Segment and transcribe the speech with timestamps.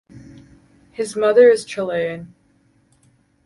[0.91, 2.33] His mother is Chilean.